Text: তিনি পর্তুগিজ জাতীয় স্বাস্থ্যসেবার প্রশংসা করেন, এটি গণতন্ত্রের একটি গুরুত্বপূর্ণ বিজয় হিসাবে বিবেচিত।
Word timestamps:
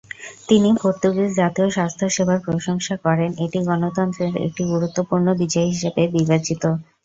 তিনি 0.49 0.69
পর্তুগিজ 0.81 1.29
জাতীয় 1.39 1.67
স্বাস্থ্যসেবার 1.69 2.39
প্রশংসা 2.47 2.95
করেন, 3.05 3.29
এটি 3.45 3.59
গণতন্ত্রের 3.69 4.33
একটি 4.45 4.63
গুরুত্বপূর্ণ 4.71 5.27
বিজয় 5.41 5.67
হিসাবে 5.71 6.01
বিবেচিত। 6.15 6.63